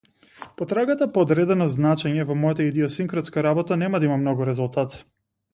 Потрагата 0.61 1.07
по 1.17 1.25
одредено 1.25 1.67
значење 1.75 2.25
во 2.31 2.39
мојата 2.45 2.67
идиосинкратска 2.71 3.47
работа 3.49 3.81
нема 3.85 4.03
да 4.05 4.11
има 4.11 4.21
многу 4.23 4.53
резултат. 4.55 5.01